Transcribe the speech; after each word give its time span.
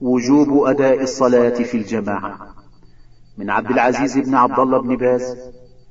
وجوب 0.00 0.64
أداء 0.64 1.02
الصلاة 1.02 1.62
في 1.62 1.76
الجماعة. 1.76 2.54
من 3.38 3.50
عبد 3.50 3.70
العزيز 3.70 4.18
بن 4.18 4.34
عبد 4.34 4.58
الله 4.58 4.82
بن 4.82 4.96
باز 4.96 5.36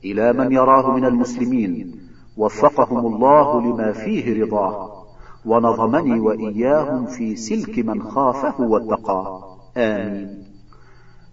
إلى 0.04 0.34
من 0.34 0.52
يراه 0.52 0.96
من 0.96 1.06
المسلمين 1.06 2.00
وفقهم 2.38 3.16
الله 3.16 3.62
لما 3.62 3.92
فيه 3.92 4.44
رضاه 4.44 5.06
ونظمني 5.46 6.20
وإياهم 6.20 7.06
في 7.06 7.36
سلك 7.36 7.80
من 7.80 8.04
خافه 8.04 8.62
واتقاه. 8.62 9.58
آمين. 9.78 10.46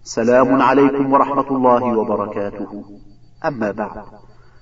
سلام 0.03 0.61
عليكم 0.61 1.13
ورحمة 1.13 1.57
الله 1.57 1.97
وبركاته. 1.97 2.83
أما 3.45 3.71
بعد 3.71 4.03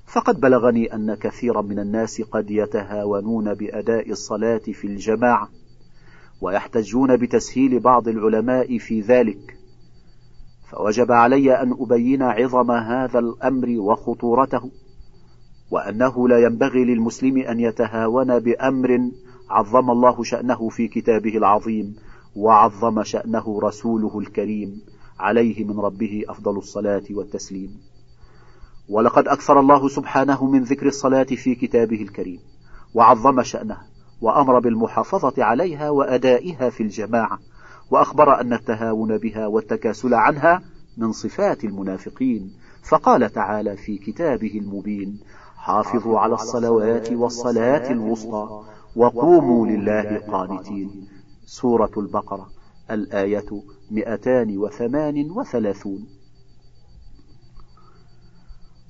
فقد 0.06 0.40
بلغني 0.40 0.94
أن 0.94 1.14
كثيرا 1.14 1.62
من 1.62 1.80
الناس 1.80 2.22
قد 2.22 2.52
يتهاونون 2.52 3.54
بأداء 3.54 4.12
الصلاة 4.12 4.58
في 4.58 4.88
الجماعة 4.88 5.50
ويحتجون 6.42 7.18
بتسهيل 7.18 7.80
بعض 7.80 8.08
العلماء 8.08 8.78
في 8.78 9.02
ذلك. 9.02 9.58
فوجب 10.72 11.12
علي 11.12 11.62
أن 11.62 11.76
أبين 11.80 12.22
عظم 12.24 12.72
هذا 12.72 13.20
الأمر 13.20 13.80
وخطورته 13.80 14.72
وأنه 15.72 16.28
لا 16.28 16.40
ينبغي 16.40 16.86
للمسلم 16.86 17.38
أن 17.38 17.60
يتهاون 17.60 18.40
بأمر 18.40 19.12
عظم 19.50 19.92
الله 19.92 20.24
شأنه 20.24 20.70
في 20.70 20.88
كتابه 20.88 21.38
العظيم 21.38 21.96
وعظم 22.36 23.04
شأنه 23.04 23.60
رسوله 23.64 24.20
الكريم 24.20 24.82
عليه 25.20 25.64
من 25.64 25.80
ربه 25.80 26.24
أفضل 26.30 26.58
الصلاة 26.58 27.04
والتسليم. 27.12 27.82
ولقد 28.90 29.28
أكثر 29.28 29.60
الله 29.60 29.88
سبحانه 29.88 30.46
من 30.46 30.64
ذكر 30.64 30.88
الصلاة 30.88 31.24
في 31.24 31.56
كتابه 31.56 32.02
الكريم 32.02 32.40
وعظم 32.94 33.44
شأنها 33.44 33.91
وأمر 34.22 34.60
بالمحافظة 34.60 35.44
عليها 35.44 35.90
وأدائها 35.90 36.70
في 36.70 36.84
الجماعة 36.84 37.40
وأخبر 37.92 38.42
أن 38.42 38.54
التهاون 38.54 39.18
بها 39.18 39.48
والتكاسل 39.48 40.14
عنها 40.14 40.62
من 40.98 41.12
صفات 41.12 41.64
المنافقين. 41.64 42.54
فقال 42.84 43.32
تعالى 43.32 43.78
في 43.78 43.98
كتابه 43.98 44.60
المبين 44.60 45.20
حافظوا 45.56 46.20
على 46.20 46.34
الصلوات 46.34 47.12
والصلاة 47.12 47.92
الوسطى 47.92 48.64
وقوموا 48.96 49.68
لله 49.68 50.22
قانتين. 50.32 51.08
سورة 51.46 51.92
البقرة 51.98 52.50
الآية 52.92 53.64
238 53.92 56.08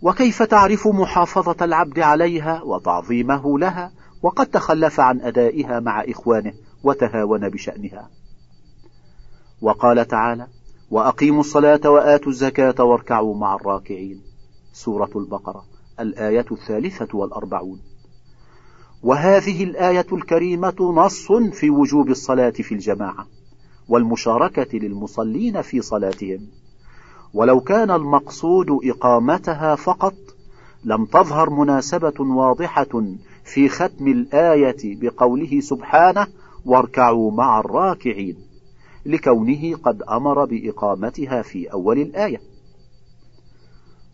وكيف 0.02 0.44
تعرف 0.44 0.88
محافظة 0.88 1.66
العبد 1.66 2.00
عليها 2.00 2.64
وتعظيمه 2.64 3.60
لها؟ 3.60 3.92
وقد 4.22 4.48
تخلف 4.48 5.00
عن 5.00 5.22
أدائها 5.22 5.80
مع 5.80 6.02
إخوانه 6.02 6.54
وتهاون 6.84 7.50
بشأنها. 7.50 8.10
وقال 9.62 10.08
تعالى 10.08 10.48
وأقيموا 10.92 11.40
الصلاة 11.40 11.90
وآتوا 11.90 12.32
الزكاة 12.32 12.84
واركعوا 12.84 13.36
مع 13.36 13.56
الراكعين. 13.56 14.22
سورة 14.74 15.10
البقرة 15.16 15.66
الآية 16.00 16.46
الثالثة 16.52 17.18
والأربعون. 17.18 17.82
وهذه 19.04 19.64
الآية 19.64 20.08
الكريمة 20.12 20.94
نص 20.96 21.32
في 21.32 21.70
وجوب 21.70 22.10
الصلاة 22.10 22.50
في 22.50 22.74
الجماعة 22.74 23.28
والمشاركة 23.90 24.78
للمصلين 24.78 25.62
في 25.62 25.82
صلاتهم. 25.82 26.48
ولو 27.34 27.60
كان 27.60 27.92
المقصود 27.92 28.68
إقامتها 28.84 29.76
فقط 29.76 30.14
لم 30.84 31.06
تظهر 31.06 31.50
مناسبة 31.50 32.14
واضحة 32.20 33.04
في 33.54 33.70
ختم 33.70 34.08
الآية 34.08 34.78
بقوله 34.84 35.60
سبحانه 35.60 36.28
واركعوا 36.66 37.32
مع 37.32 37.60
الراكعين 37.60 38.38
لكونه 39.06 39.76
قد 39.76 40.02
أمر 40.02 40.46
بإقامتها 40.46 41.42
في 41.42 41.72
أول 41.72 42.00
الآية. 42.00 42.42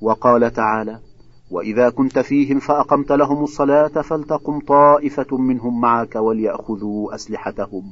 وقال 0.02 0.54
تعالى 0.54 1.00
وإذا 1.52 1.90
كنت 1.90 2.20
فيهم 2.20 2.60
فأقمت 2.60 3.12
لهم 3.12 3.44
الصلاة 3.44 3.88
فلتقم 4.02 4.60
طائفة 4.60 5.38
منهم 5.38 5.82
معك 5.82 6.16
وليأخذوا 6.16 7.16
أسلحتهم. 7.16 7.84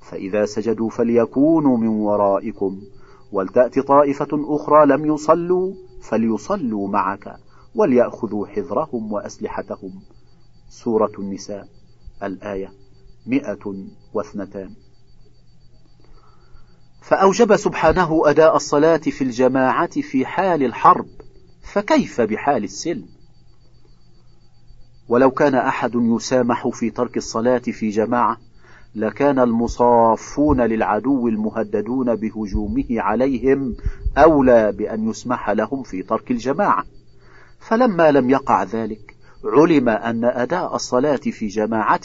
فإذا 0.00 0.44
سجدوا 0.44 0.90
فليكونوا 0.90 1.76
من 1.76 1.88
ورائكم 1.88 2.80
ولتأت 3.32 3.78
طائفة 3.78 4.28
أخرى 4.32 4.86
لم 4.86 5.06
يصلوا 5.06 5.74
فليصلوا 6.02 6.88
معك 6.88 7.36
وليأخذوا 7.74 8.46
حذرهم 8.46 9.12
وأسلحتهم. 9.12 9.92
سورة 10.72 11.12
النساء 11.18 11.68
الآية 12.22 12.72
مئة 13.26 13.74
واثنتان. 14.14 14.70
فأوجب 17.00 17.56
سبحانه 17.56 18.22
أداء 18.24 18.56
الصلاة 18.56 18.96
في 18.96 19.24
الجماعة 19.24 20.00
في 20.00 20.26
حال 20.26 20.62
الحرب 20.62 21.06
فكيف 21.62 22.20
بحال 22.20 22.64
السلم؟ 22.64 23.06
ولو 25.08 25.30
كان 25.30 25.54
أحد 25.54 25.94
يسامح 25.94 26.68
في 26.68 26.90
ترك 26.90 27.16
الصلاة 27.16 27.58
في 27.58 27.88
جماعة 27.88 28.36
لكان 28.94 29.38
المصافون 29.38 30.60
للعدو 30.60 31.28
المهددون 31.28 32.14
بهجومه 32.14 32.86
عليهم 32.90 33.76
أولى 34.18 34.72
بأن 34.72 35.08
يسمح 35.10 35.50
لهم 35.50 35.82
في 35.82 36.02
ترك 36.02 36.30
الجماعة. 36.30 36.84
فلما 37.58 38.10
لم 38.10 38.30
يقع 38.30 38.62
ذلك 38.62 39.11
علم 39.44 39.88
أن 39.88 40.24
أداء 40.24 40.74
الصلاة 40.74 41.16
في 41.16 41.46
جماعة 41.46 42.00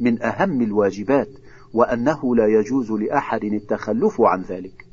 من 0.00 0.22
أهم 0.22 0.62
الواجبات 0.62 1.28
وأنه 1.74 2.36
لا 2.36 2.46
يجوز 2.46 2.92
لأحد 2.92 3.44
التخلف 3.44 4.20
عن 4.20 4.42
ذلك. 4.42 4.86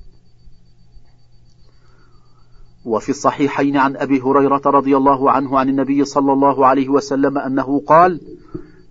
وفي 2.86 3.10
الصحيحين 3.10 3.78
عن 3.78 3.96
أبي 3.98 4.22
هريرة 4.22 4.62
رضي 4.66 4.98
الله 4.98 5.32
عنه 5.32 5.60
عن 5.60 5.70
النبي 5.70 6.06
صلى 6.06 6.34
الله 6.34 6.66
عليه 6.66 6.90
وسلم 6.90 7.38
أنه 7.38 7.80
قال 7.88 8.22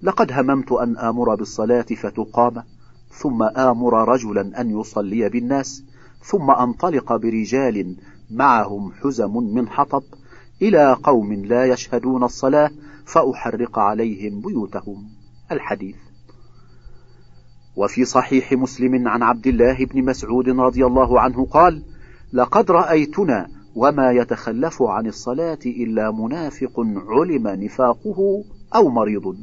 لقد 0.03 0.33
هممت 0.33 0.73
أن 0.73 0.97
آمر 0.97 1.35
بالصلاة 1.35 1.87
فتقام 2.03 2.63
ثم 3.11 3.43
آمر 3.43 4.09
رجلا 4.09 4.61
أن 4.61 4.81
يصلي 4.81 5.29
بالناس 5.29 5.85
ثم 6.23 6.51
أنطلق 6.51 7.17
برجال 7.17 7.97
معهم 8.31 8.93
حزم 8.93 9.37
من 9.37 9.69
حطب 9.69 10.03
إلى 10.63 10.97
قوم 11.03 11.33
لا 11.33 11.65
يشهدون 11.65 12.25
الصلاة 12.25 12.71
فأحرق 13.05 13.79
عليهم 13.79 14.41
بيوتهم. 14.41 15.09
الحديث. 15.53 15.97
وفي 17.77 18.05
صحيح 18.05 18.53
مسلم 18.53 19.09
عن 19.09 19.23
عبد 19.23 19.47
الله 19.47 19.85
بن 19.85 20.05
مسعود 20.05 20.49
رضي 20.49 20.87
الله 20.87 21.21
عنه 21.21 21.47
قال 21.47 21.83
لقد 22.33 22.71
رأيتنا 22.71 23.49
وما 23.75 24.13
يتخلف 24.13 24.83
عن 24.83 25.07
الصلاة 25.07 25.59
إلا 25.67 26.11
منافق 26.11 26.81
علم 27.09 27.49
نفاقه 27.49 28.45
أو 28.75 28.89
مريض. 28.89 29.37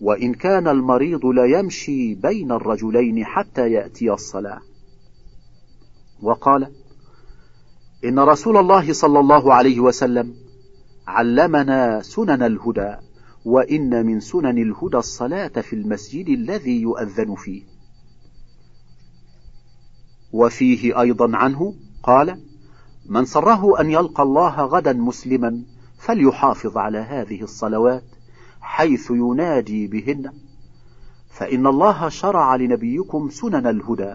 وإن 0.00 0.34
كان 0.34 0.68
المريض 0.68 1.26
ليمشي 1.26 2.14
بين 2.14 2.52
الرجلين 2.52 3.24
حتى 3.24 3.72
يأتي 3.72 4.12
الصلاة. 4.12 4.60
وقال 6.22 6.66
إن 8.04 8.18
رسول 8.18 8.56
الله 8.56 8.92
صلى 8.92 9.20
الله 9.20 9.54
عليه 9.54 9.80
وسلم 9.80 10.34
علمنا 11.06 12.02
سنن 12.02 12.42
الهدى 12.42 12.96
وإن 13.44 14.06
من 14.06 14.20
سنن 14.20 14.58
الهدى 14.58 14.96
الصلاة 14.96 15.48
في 15.48 15.76
المسجد 15.76 16.28
الذي 16.28 16.80
يؤذن 16.80 17.34
فيه. 17.34 17.62
وفيه 20.32 21.00
أيضا 21.00 21.36
عنه 21.36 21.74
قال 22.02 22.40
من 23.06 23.24
سره 23.24 23.80
أن 23.80 23.90
يلقى 23.90 24.22
الله 24.22 24.60
غدا 24.60 24.92
مسلما 24.92 25.62
فليحافظ 25.98 26.78
على 26.78 26.98
هذه 26.98 27.42
الصلوات 27.42 28.04
حيث 28.60 29.10
ينادي 29.10 29.86
بهن. 29.86 30.32
فإن 31.30 31.66
الله 31.66 32.08
شرع 32.08 32.56
لنبيكم 32.56 33.28
سنن 33.30 33.66
الهدى 33.66 34.14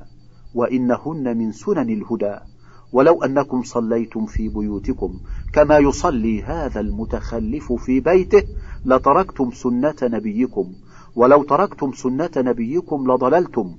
وإنهن 0.53 1.38
من 1.38 1.51
سنن 1.51 1.89
الهدى. 1.89 2.52
ولو 2.94 3.24
أنكم 3.24 3.63
صليتم 3.63 4.25
في 4.25 4.50
بيوتكم 4.50 5.19
كما 5.54 5.78
يصلي 5.78 6.44
هذا 6.44 6.80
المتخلف 6.80 7.74
في 7.74 8.00
بيته 8.00 8.44
لتركتم 8.86 9.51
سنة 9.51 9.95
نبيكم 10.04 10.74
ولو 11.16 11.44
تركتم 11.44 11.92
سنة 11.92 12.31
نبيكم 12.38 13.12
لضللتم 13.12 13.75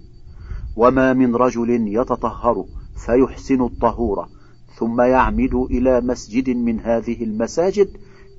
وما 0.77 1.13
من 1.13 1.37
رجل 1.37 1.71
يتطهر 1.71 2.65
فيحسن 3.07 3.63
الطهور 3.63 4.29
ثم 4.79 5.01
يعمد 5.01 5.55
إلى 5.55 6.01
مسجد 6.01 6.51
من 6.51 6.81
هذه 6.81 7.25
المساجد 7.25 7.89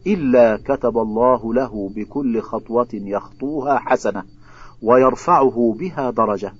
إلا 0.08 0.58
كتب 0.58 0.98
الله 0.98 1.54
له 1.54 1.92
بكل 1.96 2.42
خطوة 2.42 2.88
يخطوها 2.94 3.80
حسنة 3.80 4.24
ويرفعه 4.82 5.76
بها 5.80 6.12
درجة 6.12 6.54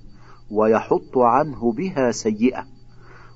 ويحط 0.50 1.18
عنه 1.18 1.72
بها 1.72 2.10
سيئة 2.10 2.75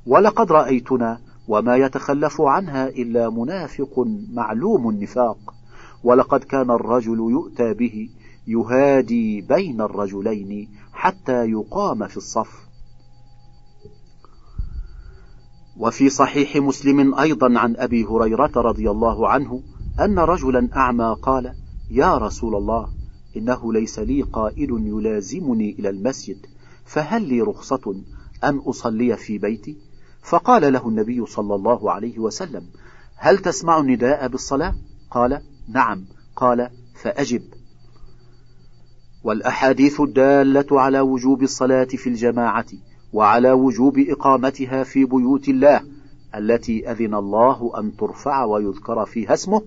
ولقد 0.07 0.53
رأيتنا 0.53 1.21
وما 1.49 1.77
يتخلف 1.77 2.41
عنها 2.41 2.89
إلا 2.89 3.31
منافق 3.31 4.07
معلوم 4.33 4.89
النفاق. 4.89 5.55
ولقد 6.05 6.45
كان 6.45 6.71
الرجل 6.71 7.19
يؤتى 7.19 7.75
به 7.75 8.09
يهادي 8.47 9.41
بين 9.41 9.81
الرجلين 9.81 10.69
حتى 10.93 11.45
يقام 11.51 12.07
في 12.07 12.17
الصف. 12.17 12.71
وفي 15.77 16.09
صحيح 16.09 16.57
مسلم 16.57 17.15
أيضا 17.15 17.59
عن 17.59 17.77
أبي 17.77 18.05
هريرة 18.05 18.53
رضي 18.57 18.91
الله 18.91 19.29
عنه 19.29 19.63
أن 20.01 20.19
رجلا 20.19 20.69
أعمى 20.77 21.17
قال 21.23 21.55
يا 21.91 22.19
رسول 22.19 22.55
الله 22.55 22.89
إنه 23.37 23.73
ليس 23.73 23.99
لي 23.99 24.23
قائد 24.23 24.71
يلازمني 24.71 25.71
إلى 25.79 25.89
المسجد 25.89 26.47
فهل 26.85 27.23
لي 27.23 27.41
رخصة 27.41 27.95
أن 28.45 28.59
أصلي 28.59 29.17
في 29.17 29.39
بيتي؟ 29.39 29.90
فقال 30.23 30.73
له 30.73 30.89
النبي 30.89 31.27
صلى 31.27 31.55
الله 31.55 31.93
عليه 31.93 32.19
وسلم 32.19 32.67
هل 33.17 33.39
تسمع 33.39 33.81
النداء 33.81 34.29
بالصلاة؟ 34.29 34.75
قال 35.11 35.43
نعم. 35.69 36.05
قال 36.37 36.71
فأجب. 36.95 37.43
والأحاديث 39.25 40.01
الدالة 40.01 40.81
على 40.81 41.01
وجوب 41.01 41.43
الصلاة 41.43 41.85
في 41.85 42.09
الجماعة 42.09 42.67
وعلى 43.13 43.53
وجوب 43.53 43.99
إقامتها 43.99 44.85
في 44.85 45.05
بيوت 45.05 45.49
الله 45.49 45.81
التي 46.35 46.91
أذن 46.91 47.15
الله 47.15 47.73
أن 47.79 47.97
ترفع 47.97 48.45
ويذكر 48.45 49.07
فيها 49.07 49.35
اسمه 49.35 49.63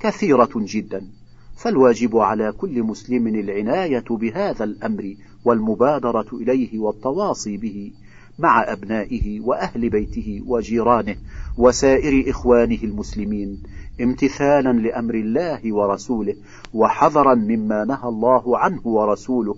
كثيرة 0.00 0.50
جدا. 0.56 1.08
فالواجب 1.56 2.16
على 2.16 2.52
كل 2.52 2.82
مسلم 2.82 3.26
العناية 3.26 4.04
بهذا 4.10 4.64
الأمر 4.64 5.14
والمبادرة 5.44 6.26
إليه 6.32 6.78
والتواصي 6.78 7.56
به 7.56 7.92
مع 8.38 8.72
أبنائه 8.72 9.40
وأهل 9.40 9.88
بيته 9.88 10.42
وجيرانه 10.46 11.16
وسائر 11.58 12.30
إخوانه 12.30 12.78
المسلمين 12.82 13.62
امتثالا 14.00 14.72
لأمر 14.72 15.14
الله 15.14 15.72
ورسوله 15.74 16.34
وحذرا 16.74 17.34
مما 17.34 17.84
نهى 17.84 18.08
الله 18.08 18.58
عنه 18.58 18.86
ورسوله 18.86 19.56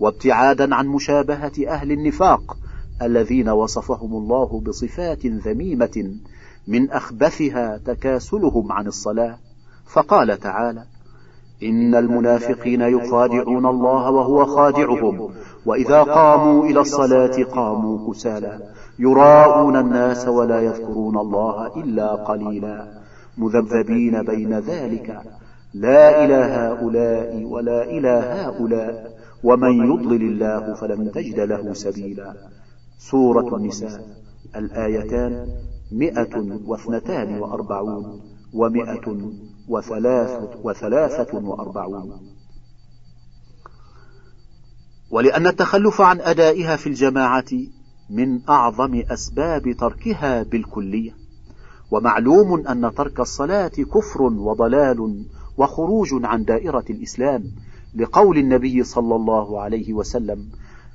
وابتعادا 0.00 0.74
عن 0.74 0.86
مشابهة 0.86 1.52
أهل 1.68 1.92
النفاق 1.92 2.56
الذين 3.02 3.48
وصفهم 3.48 4.12
الله 4.12 4.60
بصفات 4.60 5.26
ذميمة 5.26 6.14
من 6.68 6.90
أخبثها 6.90 7.80
تكاسلهم 7.84 8.72
عن 8.72 8.86
الصلاة. 8.86 9.38
فقال 9.86 10.40
تعالى 10.40 10.84
إن 11.62 11.94
المنافقين 11.94 12.80
يخادعون 12.80 13.66
الله 13.66 14.10
وهو 14.10 14.44
خادعهم 14.44 15.30
وإذا 15.66 16.02
قاموا 16.02 16.64
إلى 16.64 16.80
الصلاة 16.80 17.42
قاموا 17.42 18.12
كسالى 18.12 18.58
يراءون 18.98 19.76
الناس 19.76 20.28
ولا 20.28 20.60
يذكرون 20.60 21.18
الله 21.18 21.76
إلا 21.76 22.14
قليلا. 22.14 22.86
مذبذبين 23.38 24.22
بين 24.22 24.58
ذلك. 24.58 25.20
لا 25.74 26.24
إلى 26.24 26.34
هؤلاء 26.34 27.44
ولا 27.44 27.84
إلى 27.84 28.08
هؤلاء. 28.08 29.16
ومن 29.44 29.92
يضلل 29.92 30.22
الله 30.22 30.74
فلن 30.74 31.12
تجد 31.12 31.40
له 31.40 31.72
سبيلا. 31.72 32.34
سورة 32.98 33.56
النساء. 33.56 34.00
الآيتان 34.56 35.46
مئة 35.92 36.58
واثنتان 36.66 37.38
وأربعون. 37.40 38.35
ومئة 38.56 39.30
وثلاثة, 39.68 40.50
وثلاثة 40.62 41.38
وأربعون. 41.38 42.20
ولأن 45.10 45.46
التخلف 45.46 46.00
عن 46.00 46.20
أدائها 46.20 46.76
في 46.76 46.86
الجماعة 46.86 47.44
من 48.10 48.48
أعظم 48.48 49.02
أسباب 49.10 49.72
تركها 49.80 50.42
بالكلية. 50.42 51.26
ومعلوم 51.90 52.66
أن 52.66 52.94
ترك 52.94 53.20
الصلاة 53.20 53.68
كفر 53.68 54.22
وضلال 54.22 55.24
وخروج 55.58 56.08
عن 56.12 56.44
دائرة 56.44 56.84
الإسلام 56.90 57.44
لقول 57.94 58.38
النبي 58.38 58.84
صلى 58.84 59.16
الله 59.16 59.60
عليه 59.60 59.92
وسلم 59.92 60.48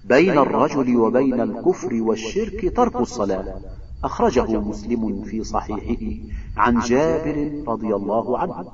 بين 0.05 0.37
الرجل 0.37 0.95
وبين 0.97 1.41
الكفر 1.41 1.93
والشرك 1.93 2.73
ترك 2.75 2.95
الصلاة. 2.95 3.61
أخرجه 4.03 4.59
مسلم 4.59 5.23
في 5.23 5.43
صحيحه 5.43 6.23
عن 6.57 6.79
جابر 6.79 7.63
رضي 7.67 7.95
الله 7.95 8.37
عنه. 8.37 8.65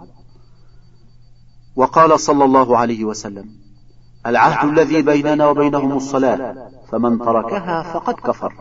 وقال 1.75 2.19
صلى 2.19 2.45
الله 2.45 2.77
عليه 2.77 3.05
وسلم 3.05 3.49
العهد 4.25 4.69
الذي 4.69 5.01
بيننا 5.01 5.47
وبينهم 5.47 5.97
الصلاة 5.97 6.69
فمن 6.89 7.19
تركها 7.19 7.81
فقد 7.81 8.13
كفر. 8.13 8.53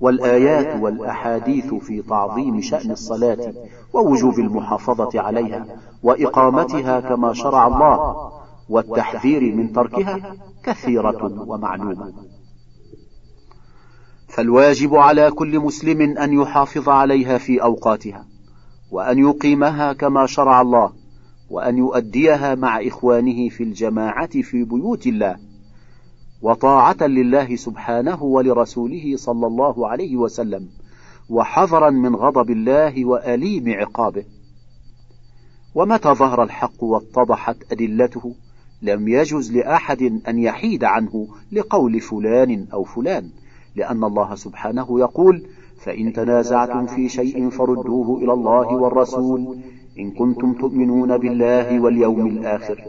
والآيات 0.00 0.82
والأحاديث 0.82 1.74
في 1.74 2.02
تعظيم 2.02 2.60
شأن 2.60 2.90
الصلاة 2.90 3.54
ووجوب 3.92 4.38
المحافظة 4.38 5.20
عليها 5.20 5.66
وإقامتها 6.02 7.00
كما 7.00 7.32
شرع 7.32 7.66
الله. 7.66 8.30
والتحذير 8.68 9.54
من 9.54 9.72
تركها 9.72 10.34
كثيرة 10.62 11.44
ومعلومة. 11.46 12.12
فالواجب 14.36 14.94
على 14.94 15.30
كل 15.30 15.60
مسلم 15.60 16.18
أن 16.18 16.32
يحافظ 16.32 16.88
عليها 16.88 17.38
في 17.38 17.62
أوقاتها 17.62 18.26
وأن 18.90 19.18
يقيمها 19.18 19.92
كما 19.92 20.26
شرع 20.26 20.60
الله 20.60 20.92
وأن 21.50 21.78
يؤديها 21.78 22.54
مع 22.54 22.80
إخوانه 22.80 23.48
في 23.48 23.62
الجماعة 23.62 24.42
في 24.42 24.64
بيوت 24.64 25.06
الله 25.06 25.36
وطاعة 26.42 26.96
لله 27.00 27.56
سبحانه 27.56 28.22
ولرسوله 28.22 29.16
صلى 29.16 29.46
الله 29.46 29.88
عليه 29.88 30.16
وسلم 30.16 30.68
وحذرا 31.30 31.90
من 31.90 32.16
غضب 32.16 32.50
الله 32.50 33.04
وأليم 33.04 33.68
عقابه. 33.68 34.24
ومتى 35.74 36.08
ظهر 36.08 36.42
الحق 36.42 36.84
واتضحت 36.84 37.56
أدلته؟ 37.72 38.34
لم 38.82 39.08
يجز 39.08 39.52
لأحد 39.52 40.20
أن 40.28 40.38
يحيد 40.38 40.84
عنه 40.84 41.28
لقول 41.52 42.00
فلان 42.00 42.66
أو 42.72 42.84
فلان. 42.84 43.30
لأن 43.76 44.04
الله 44.04 44.34
سبحانه 44.34 45.00
يقول 45.00 45.46
فإن 45.84 46.12
تنازعتم 46.12 46.86
في 46.86 47.08
شيء 47.08 47.50
فردوه 47.50 48.18
إلى 48.18 48.32
الله 48.32 48.76
والرسول. 48.76 49.56
إن 49.98 50.10
كنتم 50.10 50.52
تؤمنون 50.52 51.18
بالله 51.18 51.80
واليوم 51.80 52.26
الآخر. 52.26 52.84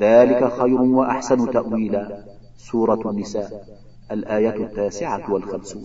ذلك 0.00 0.52
خير 0.52 0.80
وأحسن 0.80 1.50
تأويلا. 1.50 2.24
سورة 2.56 3.10
النساء. 3.10 3.64
الآية 4.12 4.56
التاسعة 4.64 5.32
والخمسون. 5.32 5.82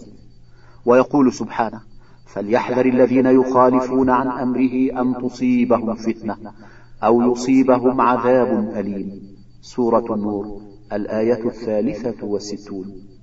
ويقول 0.85 1.33
سبحانه 1.33 1.81
فليحذر 2.25 2.85
الذين 2.85 3.25
يخالفون 3.25 4.09
عن 4.09 4.27
أمره 4.27 5.01
أن 5.01 5.15
تصيبهم 5.21 5.93
فتنة 5.93 6.37
أو 7.03 7.31
يصيبهم 7.31 8.01
عذاب 8.01 8.73
أليم. 8.75 9.21
سورة 9.61 10.15
النور. 10.15 10.61
الآية 10.93 11.45
الثالثة 11.45 12.25
والستون. 12.25 13.16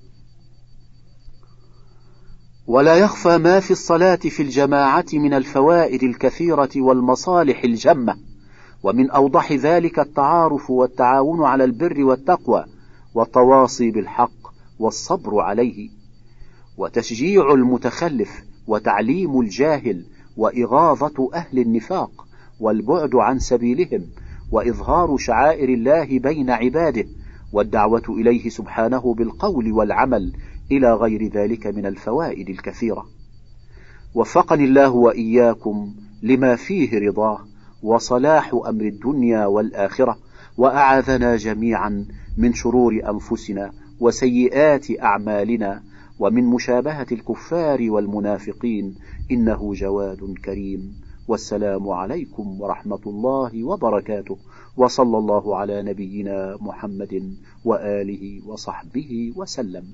ولا 2.66 2.94
يخفى 2.94 3.38
ما 3.38 3.60
في 3.60 3.70
الصلاة 3.70 4.16
في 4.16 4.42
الجماعة 4.42 5.04
من 5.12 5.34
الفوائد 5.34 6.02
الكثيرة 6.02 6.70
والمصالح 6.76 7.64
الجمة 7.64 8.16
ومن 8.82 9.10
أوضح 9.10 9.52
ذلك 9.52 9.98
التعارف 9.98 10.70
والتعاون 10.70 11.44
على 11.44 11.64
البر 11.64 12.04
والتقوى 12.04 12.64
والتواصي 13.14 13.90
بالحق 13.90 14.54
والصبر 14.78 15.40
عليه 15.40 15.90
وتشجيع 16.76 17.52
المتخلف 17.52 18.44
وتعليم 18.66 19.40
الجاهل 19.40 20.04
وإغاظة 20.36 21.30
أهل 21.34 21.58
النفاق 21.58 22.26
والبعد 22.60 23.14
عن 23.14 23.38
سبيلهم 23.38 24.06
وإظهار 24.52 25.16
شعائر 25.16 25.68
الله 25.68 26.18
بين 26.18 26.50
عباده 26.50 27.04
والدعوة 27.52 28.02
إليه 28.08 28.48
سبحانه 28.48 29.14
بالقول 29.14 29.72
والعمل 29.72 30.32
إلى 30.72 30.94
غير 30.94 31.28
ذلك 31.28 31.66
من 31.66 31.86
الفوائد 31.86 32.48
الكثيرة. 32.48 33.06
وفقني 34.14 34.64
الله 34.64 34.90
وإياكم 34.90 35.94
لما 36.22 36.56
فيه 36.56 37.08
رضاه 37.08 37.38
وصلاح 37.82 38.54
أمر 38.66 38.84
الدنيا 38.84 39.46
والآخرة 39.46 40.18
وأعاذنا 40.56 41.36
جميعا 41.36 42.06
من 42.38 42.54
شرور 42.54 43.00
أنفسنا 43.10 43.72
وسيئات 44.00 45.00
أعمالنا 45.02 45.82
ومن 46.18 46.44
مشابهة 46.44 47.06
الكفار 47.12 47.90
والمنافقين 47.90 48.94
إنه 49.30 49.74
جواد 49.74 50.34
كريم. 50.44 51.04
والسلام 51.28 51.88
عليكم 51.88 52.60
ورحمة 52.60 53.00
الله 53.06 53.64
وبركاته. 53.64 54.38
وصلى 54.76 55.18
الله 55.18 55.56
على 55.56 55.82
نبينا 55.82 56.58
محمد 56.60 57.36
وآله 57.64 58.40
وصحبه 58.46 59.32
وسلم. 59.36 59.84